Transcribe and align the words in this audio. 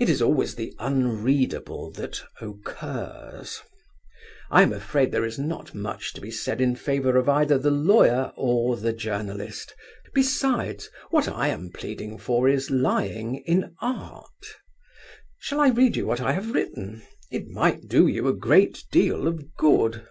It 0.00 0.08
is 0.08 0.20
always 0.20 0.56
the 0.56 0.74
unreadable 0.80 1.92
that 1.92 2.20
occurs. 2.40 3.62
I 4.50 4.62
am 4.62 4.72
afraid 4.72 5.12
that 5.12 5.12
there 5.12 5.24
is 5.24 5.38
not 5.38 5.72
much 5.72 6.12
to 6.14 6.20
be 6.20 6.32
said 6.32 6.60
in 6.60 6.74
favour 6.74 7.16
of 7.16 7.28
either 7.28 7.58
the 7.58 7.70
lawyer 7.70 8.32
or 8.34 8.76
the 8.76 8.92
journalist. 8.92 9.72
Besides, 10.14 10.90
what 11.10 11.28
I 11.28 11.46
am 11.46 11.70
pleading 11.70 12.18
for 12.18 12.48
is 12.48 12.72
Lying 12.72 13.36
in 13.46 13.76
art. 13.80 14.26
Shall 15.38 15.60
I 15.60 15.68
read 15.68 15.94
you 15.94 16.06
what 16.06 16.20
I 16.20 16.32
have 16.32 16.52
written? 16.54 17.02
It 17.30 17.46
might 17.46 17.86
do 17.86 18.08
you 18.08 18.26
a 18.26 18.34
great 18.34 18.82
deal 18.90 19.28
of 19.28 19.54
good. 19.54 20.04